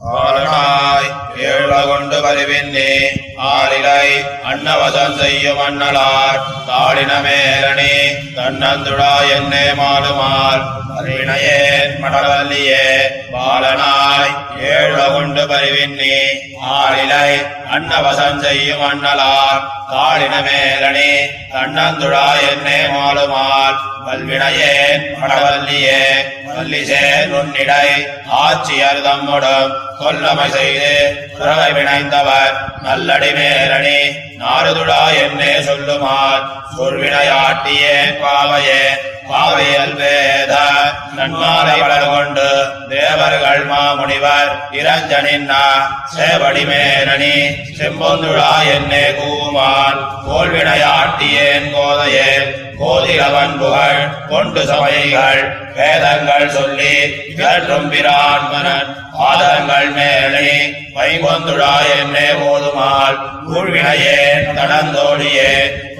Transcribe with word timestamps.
ஆலனாய் 0.00 1.08
ஏழகொண்டு 1.46 2.16
பரிவின்னே 2.22 2.90
ஆளிலை 3.46 4.08
அன்னவசம் 4.44 5.16
செய்யும் 5.18 5.60
அண்ணலார் 5.60 6.42
தாளின 6.68 7.12
மேலணி 7.22 7.94
தன்னந்துடா 8.36 9.14
என்னே 9.36 9.64
மாலுமால் 9.72 10.64
அறிவினையே 10.96 11.60
மடவல்லியே 12.00 12.84
பாலனாய் 13.32 14.34
ஏழகொண்டு 14.60 15.46
பரிவின்னி. 15.46 16.16
ஆளிலை 16.62 17.46
அன்னவசம் 17.72 18.38
செய்யும் 18.38 18.84
அண்ணலார். 18.90 19.62
காளின 19.92 20.34
மேலனே 20.46 21.10
தன்னந்துழா 21.52 22.26
என்னே 22.50 22.78
மாலுமார் 22.86 23.76
வல்வினையே 24.06 24.74
மடவல்லியே 25.20 26.02
வல்லிசே 26.46 27.26
நுண்ணிடை. 27.26 28.06
ஆட்சியர் 28.30 29.04
தம்முடம் 29.06 29.72
கொல்லமை 29.98 30.50
செய்து 30.50 31.16
குறவை 31.38 31.72
வினைந்தவர். 31.72 32.54
நல்லடி 32.82 33.32
மேலணி 33.32 33.98
நாரதுடா 34.38 35.02
என்னே 35.22 35.52
சொல்லுமார். 35.58 36.44
சொல்வினையாட்டியே 36.76 37.96
பாவையே 38.20 38.82
பாவையல் 39.28 39.94
வேத 39.94 40.54
நன்மாலை 41.16 41.76
கொண்டு 42.06 42.48
தேவர்கள் 42.90 43.64
மாமுனிவர் 43.64 44.52
இரஞ்சனின்னா 44.72 45.62
சேவடி 46.14 46.64
மேலணி 46.64 47.34
செம்பொந்துழா 47.78 48.52
என்னே 48.74 49.04
கூமான் 49.18 50.00
கோல்வினையாட்டியேன் 50.26 51.68
கோதையே 51.74 52.30
கோதிலவன் 52.78 53.56
புகழ் 53.58 54.02
கொண்டு 54.28 54.62
சமைகள் 54.64 55.42
வேதங்கள் 55.72 56.48
சொல்லி 56.50 56.94
இகற்றும் 57.30 57.88
பிரான் 59.18 59.28
பாதங்கள் 59.28 59.90
மேலே 59.90 60.74
வைகொந்துடா 60.94 62.00
என்னே 62.00 62.28
போதுமால் 62.32 63.18
ஊழ்வினையேன் 63.48 64.56
தடந்தோடியே. 64.56 65.50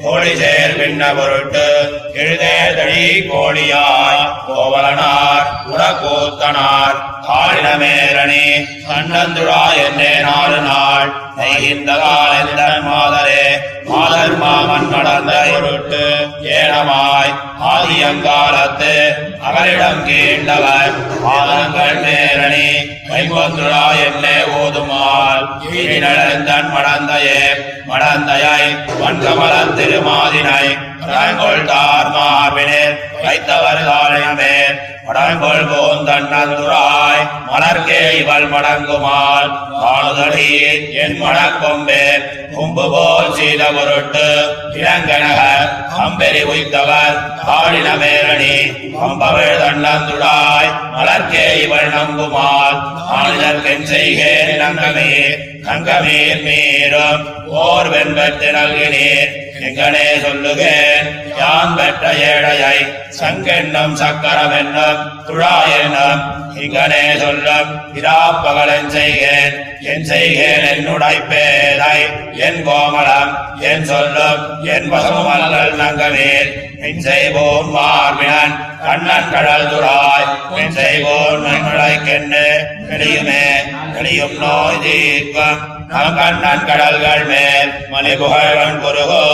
கோழி 0.03 0.37
சேர் 0.37 0.77
பின்ன 0.77 1.15
பொருட்டு 1.15 1.93
எழுதேதழி 2.13 3.29
கோழியாய். 3.29 4.23
கோவலனார் 4.47 5.47
உடக்கூத்தனார் 5.67 7.16
காலின 7.29 7.77
கண்ணந்துழா 8.89 9.75
என்னே 9.85 10.19
நாலு 10.19 10.57
நாள். 10.57 11.13
நெய்கின்ற 11.37 11.93
காலந்தன் 11.93 12.83
மாதரே. 12.83 13.59
மாதர் 13.85 14.37
மாமன் 14.37 14.91
கடந்த 14.91 15.47
இருட்டு. 15.47 16.29
ஏனமாய் 16.43 17.35
ஆதியங்காலத்து 17.61 19.13
அவரிடம் 19.41 20.09
கீண்டவர். 20.09 21.21
மாதங்கள் 21.21 22.01
நேரணி. 22.01 22.87
வைகொந்துழா 23.09 23.91
என்னே 24.05 24.43
ஓதுமால். 24.49 25.49
நடந்தன் 25.99 26.73
மடந்தையே. 26.73 27.75
மடந்தையை 27.89 28.85
வன்கமலத் 29.01 29.75
திருமாதினை. 29.75 30.95
படங்கொள் 31.01 31.65
தார் 31.65 32.11
மார்பினில் 32.11 32.99
வைத்தவர் 33.23 33.85
காலினமே 35.09 35.39
படங்கொள் 35.39 35.67
போந்தன் 35.67 36.29
நந்துராய் 36.31 37.21
மலர்கே 37.47 38.01
இவள் 38.19 38.49
மடங்குமாள் 38.49 39.51
காணுதடி 39.81 40.49
என் 40.95 41.19
மடக்கொம்பே 41.21 42.03
கும்பு 42.55 42.85
போல் 42.91 43.33
சீல 43.33 43.63
பொருட்டு 43.73 44.27
இளங்கனக 44.75 45.41
அம்பெரி 45.99 46.43
உய்த்தவர் 46.43 47.17
காளின 47.45 47.89
மேரணி 47.97 48.57
அம்பவள் 49.01 49.59
தன்னந்துடாய் 49.59 50.71
மலர்கே 50.93 51.47
இவள் 51.63 51.91
நம்புமால். 51.91 52.79
ஆணிதற்கென் 53.17 53.87
செய்கேன் 53.87 54.59
நங்கமே 54.59 55.11
நங்கமீர் 55.63 56.43
மீறும் 56.43 57.25
ஓர் 57.63 57.89
வெண்பத்து 57.89 58.51
நல்கினேன் 58.53 59.35
எங்கனே 59.59 60.07
சொல்லுகேன் 60.23 61.07
யான் 61.39 61.75
பெற்ற 61.77 62.07
ஏழையை 62.27 62.79
சங்கென்னும் 63.19 63.95
சக்கரமென்னும் 63.97 65.01
துழா 65.27 65.55
என்னும் 65.77 66.23
இங்கனே 66.57 67.03
சொல்லும் 67.21 67.71
இராப்பகலன் 67.99 68.91
செய்கேன் 68.91 69.57
என் 69.87 70.07
செய்கேன் 70.07 70.67
என்னுடை 70.69 71.17
பேதை 71.31 71.99
என் 72.47 72.63
கோமலம் 72.65 73.33
என் 73.67 73.85
சொல்லும் 73.85 74.43
என் 74.67 74.89
பசுமல்லல் 74.91 75.77
நங்கமேல் 75.77 76.51
என் 76.81 77.03
செய்வோன் 77.03 77.71
மார்பினன் 77.71 78.57
கண்ணன் 78.83 79.31
கடல் 79.31 79.69
துராய் 79.69 80.27
மின் 80.51 80.75
செய்வோன் 80.75 81.45
மண்மழைக்கென்னு 81.45 82.47
நெடியுமே 82.91 83.43
நெடியும் 83.95 84.37
நோய் 84.39 84.83
தீர்க்கும். 84.83 85.59
நம் 85.89 86.17
கண்ணன் 86.17 86.65
கடல்கள் 86.69 87.25
மேல் 87.25 87.73
மலை 87.91 88.13
புகழ்வன் 88.17 88.81
குருகோ 88.85 89.25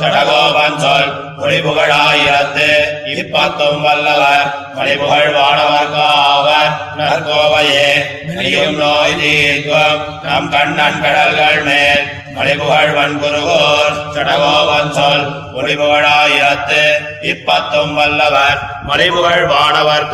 சடகோபன் 0.00 0.80
சொல். 0.84 1.12
ஒளிபுகழாயிரத்து 1.42 2.68
இப்பத்தும் 3.12 3.80
வல்லவர் 3.80 4.48
மலிபுகழ் 4.74 5.32
வானவர் 5.32 6.72
நற்கோவையே. 6.98 7.88
நெடியும் 8.26 8.76
நோய் 8.76 9.16
தீர்க்கும் 9.20 10.02
நம் 10.22 10.50
கண்ணன் 10.50 11.00
கடல்கள் 11.02 11.62
மேல். 11.62 12.04
மலிபுகழ்வன் 12.36 13.16
குருகோர் 13.22 13.96
சடகோவன் 14.14 14.90
சொல் 14.90 15.26
ஒளிபுகழாயிரத்து 15.56 16.82
இப்பத்தும் 17.22 17.94
வல்லவர் 17.94 18.60
மலிபுகழ் 18.86 19.46
வானவர் 19.46 20.08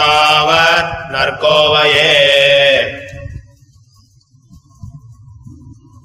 நற்கோவையே. 1.13 2.11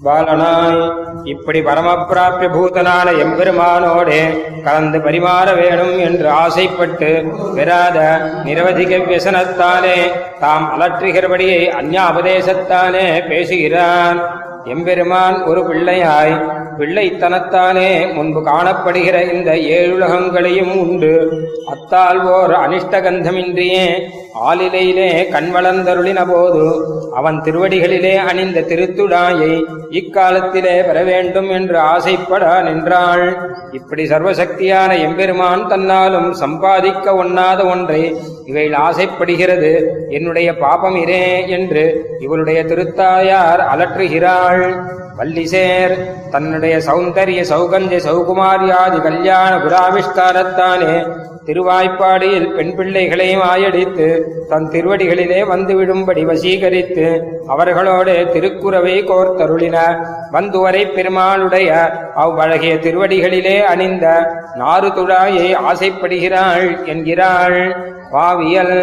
பாலனாய் 0.06 0.80
இப்படி 1.24 1.60
பரமப்பிராப்பிய 1.60 2.48
பூதனான 2.54 3.08
எம்பெருமானோடு 3.24 4.18
கலந்து 4.66 5.00
பரிமாற 5.00 5.48
வேணும் 5.60 6.00
என்று 6.00 6.28
ஆசைப்பட்டு 6.30 7.10
பெறாத 7.56 8.00
நிரவதிக 8.48 9.00
வியசனத்தாலே 9.06 9.98
தாம் 10.40 10.68
அலற்றுகிறபடியே 10.76 11.60
அந்யாபதேசத்தாலே 11.82 13.06
பேசுகிறான். 13.30 14.20
எம்பெருமான் 14.74 15.38
ஒரு 15.44 15.62
பிள்ளையாய் 15.70 16.36
பிள்ளைத்தனத்தானே 16.80 17.90
முன்பு 18.14 18.42
காணப்படுகிற 18.42 19.16
இந்த 19.34 19.52
ஏழுலகங்களையும் 19.78 20.74
உண்டு. 20.84 21.14
அத்தால் 21.74 22.22
ஓர் 22.36 22.54
அனிஷ்டகந்தமின்றியே 22.66 23.88
ஆலிலையிலே 24.34 25.30
கண் 25.30 25.50
வளர்ந்தருளின 25.56 26.28
போது 26.28 26.86
அவன் 27.14 27.42
திருவடிகளிலே 27.42 28.16
அணிந்த 28.16 28.62
திருத்துடாயை 28.62 29.64
இக்காலத்திலே 29.90 30.86
பெற 30.86 31.04
வேண்டும் 31.04 31.50
என்று 31.50 31.80
ஆசைப்பட 31.80 32.62
நின்றாள். 32.62 33.38
இப்படி 33.72 34.04
சர்வசக்தியான 34.04 35.00
எம்பெருமான் 35.00 35.68
தன்னாலும் 35.68 36.32
சம்பாதிக்க 36.32 37.12
ஒண்ணாத 37.12 37.66
ஒன்றை 37.66 38.16
இவைள் 38.46 38.74
ஆசைப்படுகிறது. 38.74 40.06
என்னுடைய 40.10 40.58
பாபம் 40.58 40.96
இரே 40.96 41.50
என்று 41.50 42.16
இவளுடைய 42.20 42.64
திருத்தாயார் 42.64 43.60
அலற்றுகிறாள். 43.74 44.76
வல்லிசேர் 45.18 46.08
தன்னுடைய 46.30 46.78
சௌந்தரிய 46.78 47.42
சௌகந்திய 47.50 48.00
சௌகுமாரியாதி 48.10 49.02
கல்யாண 49.02 49.58
புராவிஷ்காரத்தானே 49.58 51.06
திருவாய்ப்பாடியில் 51.46 52.56
பெண் 52.56 52.76
பிள்ளைகளையும் 52.76 53.42
ஆயடித்து 53.42 54.23
தன் 54.50 54.70
திருவடிகளிலே 54.70 55.44
வந்துவிடும்படி 55.44 56.26
வசீகரித்து 56.26 57.24
அவர்களோடு 57.48 58.30
திருக்குறவை 58.34 59.04
கோர்த்தருளின. 59.04 59.78
வந்துவரை 60.32 60.86
பெருமாளுடைய 60.86 61.90
அவ்வழகிய 62.16 62.76
திருவடிகளிலே 62.80 63.62
அணிந்த 63.62 64.34
நாறு 64.56 64.88
துழாயை 64.88 65.56
ஆசைப்படுகிறாள் 65.56 66.86
என்கிறாள். 66.86 67.93
பாவியல் 68.14 68.78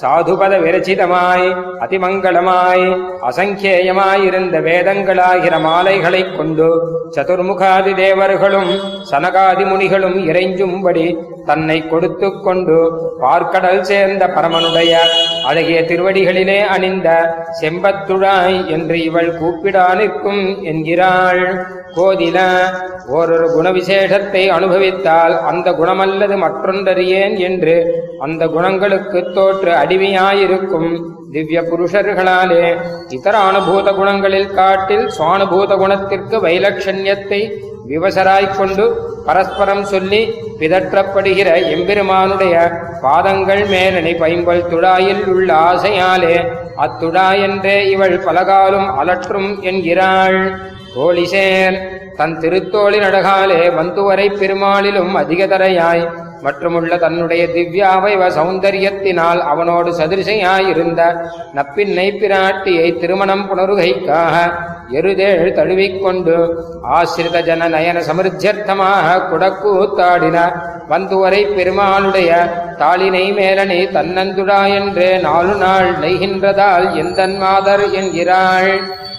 சாதுபத 0.00 0.54
விரச்சிதமாய் 0.60 1.46
அதிமங்கலமாய் 1.80 2.84
அசங்கேயமாயிருந்த 3.28 4.56
வேதங்களாகிற 4.60 5.54
மாலைகளைக் 5.58 6.36
கொண்டு 6.36 6.68
சதுர்முகாதி 7.16 7.94
தேவர்களும் 7.94 8.70
சனகாதி 9.10 9.64
முனிகளும் 9.64 10.18
இறைஞ்சும்படி 10.26 11.06
தன்னை 11.46 11.88
கொடுத்து 11.88 12.30
கொண்டு 12.40 12.76
பார்க்கடல் 13.20 13.80
சேர்ந்த 13.80 14.26
பரமனுடைய 14.26 14.92
அழகிய 15.44 15.80
திருவடிகளிலே 15.80 16.60
அணிந்த 16.66 17.08
செம்பத்துழாய் 17.60 18.66
என்று 18.68 19.02
இவள் 19.02 19.36
கூப்பிடா 19.38 19.94
நிற்கும் 19.94 20.62
என்கிறாள். 20.62 21.44
கோதில 21.96 22.38
ஓரொரு 23.08 23.46
குணவிசேஷத்தை 23.56 24.42
அனுபவித்தால் 24.48 25.34
அந்த 25.40 25.70
குணமல்லது 25.70 26.36
மற்றொன்றறியேன் 26.44 27.38
என்று 27.38 27.76
அந்த 28.18 28.46
குணங்களுக்கு 28.46 29.32
தோற்று 29.34 29.72
அடிமையாயிருக்கும் 29.72 30.90
திவ்ய 31.32 31.60
புருஷர்களாலே. 31.60 32.64
இதர 33.08 33.38
அனுபூத 33.50 33.88
குணங்களில் 33.94 34.54
காட்டில் 34.54 35.10
சுவானுபூத 35.18 35.76
குணத்திற்கு 35.76 36.36
வைலட்சண்யத்தை 36.38 37.40
விவசராய்க் 37.88 38.56
கொண்டு 38.56 38.84
பரஸ்பரம் 39.26 39.84
சொல்லி 39.84 40.20
பிதற்றப்படுகிற 40.58 41.48
எம்பெருமானுடைய 41.74 42.54
பாதங்கள் 43.02 43.66
மேலனை 43.66 44.12
பைம்பல் 44.14 44.68
துழாயில் 44.70 45.24
உள்ள 45.26 45.54
ஆசையாலே 45.54 46.36
அத்துடா 46.76 47.28
என்றே 47.40 47.90
இவள் 47.90 48.16
பலகாலும் 48.18 48.88
அலற்றும் 49.00 49.50
என்கிறாள். 49.60 50.38
கோலிசேன் 50.94 51.76
தன் 52.16 52.34
திருத்தோழி 52.40 52.98
நடகாலே 52.98 53.60
வந்துவரை 53.76 54.26
பெருமாளிலும் 54.32 55.14
அதிகதரையாய் 55.14 56.04
மற்றுமுள்ள 56.44 56.92
தன்னுடைய 56.96 57.42
திவ்யாவைவ 57.46 58.28
சௌந்தரியத்தினால் 58.36 59.40
அவனோடு 59.42 59.90
சதிர்சையாயிருந்த 59.98 61.00
நப்பின்னை 61.54 62.06
பிராட்டியை 62.12 62.86
திருமணம் 63.00 63.44
புனருகைக்காக 63.48 64.36
எருதேழ் 64.98 65.50
தழுவிக்கொண்டு 65.52 66.36
ஆசிரித 66.94 67.42
ஜன 67.48 67.68
நயன 67.68 67.98
சமிருத்தியர்த்தமாக 68.08 69.18
குடக்கூத்தாடின 69.30 70.38
வந்துவரை 70.88 71.42
பெருமாளுடைய 71.56 72.30
தாளினை 72.80 73.24
மேலனை 73.32 73.80
தன்னந்துடா 73.96 74.62
என்றே 74.78 75.10
நாலு 75.28 75.54
நாள் 75.56 75.90
நெய்கின்றதால் 76.02 76.88
எந்தன் 76.94 77.36
மாதர் 77.38 77.84
என்கிறாள். 77.92 78.72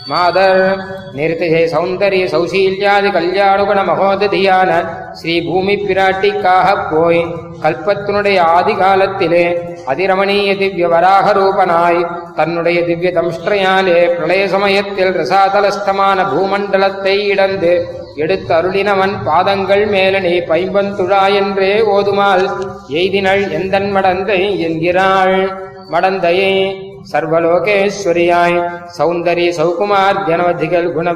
மாதர். 0.08 0.84
நிறுத்திசை 1.14 1.68
சௌந்தரிய 1.68 2.26
சௌசீல்யாதி 2.26 3.10
கல்யாணுகுண 3.12 3.84
மகோததியான 3.86 4.72
ஸ்ரீ 5.14 5.42
பூமி 5.42 5.76
பிராட்டிக்காக 5.76 6.90
போய் 6.92 7.26
கல்பத்தினுடைய 7.62 8.40
ஆதி 8.40 8.74
காலத்திலே 8.74 9.74
அதிரமணீய 9.88 10.58
திவ்ய 10.58 10.88
வராக 10.88 11.34
ரூபனாய் 11.34 12.06
தன்னுடைய 12.36 12.86
திவ்ய 12.86 13.12
தம்ஷ்டயாலே 13.12 14.16
பிரளய 14.16 14.48
சமயத்தில் 14.48 15.14
ரசாதலஸ்தமான 15.14 16.24
பூமண்டலத்தை 16.24 17.18
இடந்து 17.28 18.02
எடுத்து 18.16 18.54
அருளினவன் 18.54 19.24
பாதங்கள் 19.24 19.88
மேலனே 19.88 20.40
பைம்பந்துழா 20.48 21.34
என்றே 21.34 21.82
ஓதுமால் 21.82 22.46
எய்தினள் 22.90 23.50
எந்தன் 23.50 23.96
மடந்தை? 23.96 24.60
என்கிறாள். 24.60 25.54
மடந்தையே 25.90 26.91
சர்வலோகேஸ்வரியாய் 27.12 28.58
சௌந்தரி 28.98 29.48
சௌகுமார் 29.58 30.20
ஜனவதிகள் 30.28 30.94
குண 30.94 31.14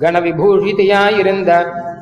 கணவிபூஷிதையாயிருந்த 0.00 1.50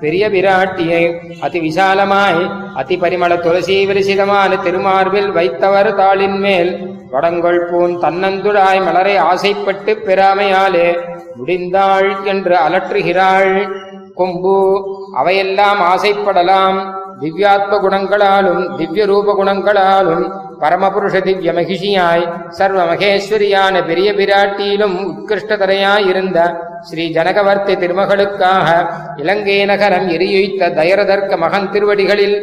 பெரிய 0.00 0.28
விராட்டியை 0.28 1.02
அதி 1.40 1.60
விசாலமாய் 1.60 2.40
அதி 2.74 2.96
பரிமள 2.96 3.40
துளசி 3.40 3.86
விரிசிதமான 3.86 4.56
திருமார்பில் 4.56 5.30
வைத்தவர் 5.32 5.90
தாளின் 6.00 6.38
மேல் 6.38 6.70
வடங்கொள் 7.12 7.62
பூன் 7.70 7.94
தன்னந்துடாய் 8.00 8.84
மலரை 8.84 9.16
ஆசைப்பட்டு 9.16 9.92
பெறாமையாலே 10.06 10.88
முடிந்தாள் 11.38 12.24
என்று 12.24 12.56
அலற்றுகிறாள். 12.56 13.54
கொம்பு 14.14 14.58
அவையெல்லாம் 15.14 15.80
ஆசைப்படலாம். 15.94 16.78
திவ்யாத்ம 17.20 17.74
குணங்களாலும் 17.80 18.76
திவ்ய 18.76 19.04
ரூப 19.04 19.34
குணங்களாலும் 19.34 20.24
பரமபுருஷ 20.60 21.20
திவ்ய 21.20 21.52
மகிஷியாய் 21.52 22.24
சர்வ 22.48 22.80
மகேஸ்வரியான 22.84 23.84
பெரிய 23.86 24.12
பிராட்டியிலும் 24.12 24.96
உத்கிருஷ்டதரையாயிருந்த 25.04 26.38
ஸ்ரீ 26.82 27.04
ஜனகவர்த்தி 27.12 27.74
திருமகளுக்காக 27.82 28.68
இலங்கை 29.16 29.64
நகரம் 29.64 30.08
எரியுய்த்த 30.08 30.72
தயரதர்க்க 30.80 31.38
மகன் 31.38 31.70
திருவடிகளில் 31.70 32.36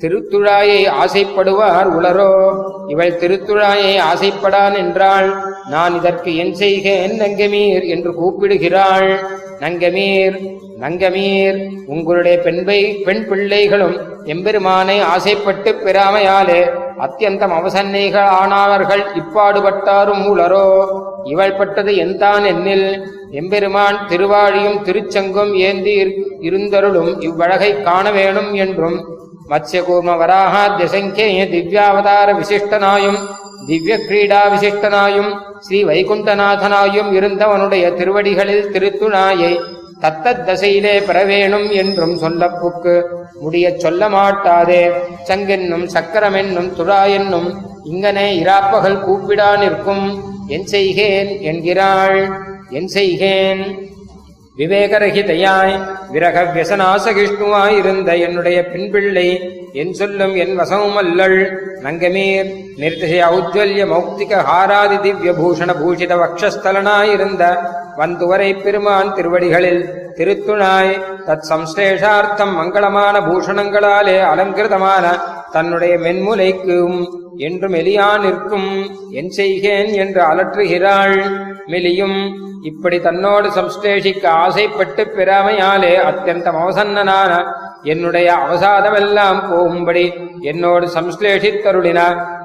திருத்துழாயை 0.00 0.80
ஆசைப்படுவார் 1.02 1.88
உளரோ. 1.98 2.30
இவள் 2.88 3.18
திருத்துழாயை 3.20 3.92
ஆசைப்படான் 4.10 4.76
என்றாள். 4.76 5.28
நான் 5.70 5.94
இதற்கு 5.94 6.36
என் 6.36 6.54
செய்கேன் 6.54 7.14
நங்கமீர் 7.20 7.84
என்று 7.86 8.12
கூப்பிடுகிறாள். 8.20 9.10
நங்கமீர் 9.60 10.38
நங்கமீர் 10.80 11.58
உங்களுடைய 11.86 12.38
பெண்பை 12.38 12.78
பெண் 13.04 13.26
பிள்ளைகளும் 13.28 13.96
எம்பெருமானை 14.24 14.96
ஆசைப்பட்டு 15.00 15.70
பெறாமையாலே 15.84 16.60
அத்தியந்தம் 17.02 17.54
அவசன்னைகள் 17.56 18.30
ஆனாவர்கள் 18.40 19.02
இப்பாடுபட்டாரும் 19.14 20.24
உளரோ 20.28 20.66
இவள் 21.24 21.56
பட்டது 21.56 21.92
எந்தான் 21.96 22.44
என்னில்? 22.44 22.88
எம்பெருமான் 23.32 23.98
திருவாழியும் 24.08 24.78
திருச்சங்கும் 24.82 25.52
ஏந்தி 25.60 25.94
இருந்தருளும் 26.40 27.12
இவ்வழகை 27.20 27.70
காண 27.82 28.10
வேணும் 28.10 28.50
என்றும் 28.54 28.98
மத்ஸ்யகூர்ம 29.50 30.16
வராக 30.16 30.54
திசங்கே 30.76 31.28
திவ்யாவதார 31.50 32.28
விசிஷ்டனாயும் 32.38 33.18
திவ்ய 33.66 33.96
கிரீடா 33.98 34.42
விசிஷ்டனாயும் 34.52 35.30
ஸ்ரீ 35.58 35.78
வைகுண்டநாதனாயும் 35.82 37.10
இருந்தவனுடைய 37.14 37.84
திருவடிகளில் 37.96 38.70
திருத்துணாயை 38.72 39.52
தத்தத் 40.02 40.44
தசையிலே 40.46 40.94
பெறவேணும் 41.00 41.70
என்றும் 41.70 42.20
சொல்லப்புக்கு. 42.22 43.02
முடியச் 43.44 43.78
சொல்ல 43.78 44.08
மாட்டாதே. 44.08 44.90
சங்கென்னும் 45.28 45.86
சக்கரமென்னும் 45.94 46.70
துழா 46.76 47.10
என்னும் 47.12 47.48
இங்கனே 47.84 48.28
இராப்பகல் 48.42 49.00
கூப்பிடா 49.04 49.58
நிற்கும். 49.58 50.22
என் 50.48 50.64
செய்கேன் 50.64 51.40
என்கிறாள். 51.40 52.20
என் 52.70 52.90
செய்கேன். 52.94 53.90
விவேகரகிதையாய் 54.58 55.74
விரக 56.12 56.42
வியசனாசகிஷ்ணுவாய் 56.54 57.76
இருந்த 57.76 58.16
என்னுடைய 58.16 58.64
பின்பிள்ளை 58.72 59.28
என் 59.72 59.92
சொல்லும் 59.92 60.34
என் 60.34 60.60
வசமுமல்லள் 60.60 61.38
நங்கமீர் 61.82 62.50
நிர்திசை 62.78 63.20
ஔஜ்வல்ய 63.28 63.84
மௌக்திக 63.92 64.42
ஹாராதி 64.42 64.98
திவ்ய 65.00 65.32
பூஷண 65.32 65.70
பூஷித 65.80 66.12
வக்ஷஸ்தலனாயிருந்த 66.22 67.42
வந்துவரை 67.98 68.62
பெருமான் 68.62 69.14
திருவடிகளில் 69.14 69.82
திருத்துணாய் 70.16 70.92
தத் 71.26 71.46
சம்சேஷார்த்தம் 71.50 72.54
மங்களமான 72.58 73.16
பூஷணங்களாலே 73.20 74.16
அலங்கிருதமான 74.22 75.04
தன்னுடைய 75.52 75.96
மென்முலைக்கும் 75.96 76.98
என்று 77.36 77.68
மெலியா 77.68 78.20
நிற்கும் 78.20 78.70
என் 79.10 79.32
செய்கேன் 79.36 79.92
என்று 79.94 80.20
அலற்றுகிறாள் 80.22 81.16
மெலியும். 81.66 82.18
இப்படி 82.62 82.98
தன்னோடு 83.00 83.48
சம்ஸ்லேஷிக்க 83.48 84.26
ஆசைப்பட்டு 84.26 85.02
பெறாமையாலே 85.16 85.92
அத்தியந்த 86.08 86.48
அவசன்னனான 86.52 87.32
என்னுடைய 87.82 88.34
அவசாதமெல்லாம் 88.44 89.40
போகும்படி 89.50 90.04
என்னோடு 90.40 90.86
சம்ஸ்லேஷித்தருளின 90.86 92.00